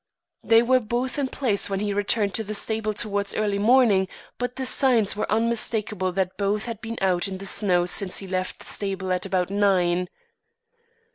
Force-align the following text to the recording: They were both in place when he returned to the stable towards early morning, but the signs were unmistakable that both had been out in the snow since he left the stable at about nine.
They 0.43 0.63
were 0.63 0.79
both 0.79 1.19
in 1.19 1.27
place 1.27 1.69
when 1.69 1.79
he 1.79 1.93
returned 1.93 2.33
to 2.33 2.43
the 2.43 2.55
stable 2.55 2.91
towards 2.91 3.35
early 3.35 3.59
morning, 3.59 4.07
but 4.39 4.55
the 4.55 4.65
signs 4.65 5.15
were 5.15 5.31
unmistakable 5.31 6.11
that 6.13 6.37
both 6.39 6.65
had 6.65 6.81
been 6.81 6.97
out 7.01 7.27
in 7.27 7.37
the 7.37 7.45
snow 7.45 7.85
since 7.85 8.17
he 8.17 8.25
left 8.25 8.57
the 8.57 8.65
stable 8.65 9.11
at 9.11 9.27
about 9.27 9.51
nine. 9.51 10.09